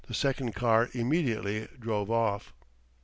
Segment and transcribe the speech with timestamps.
[0.07, 2.53] The second car immediately drove off.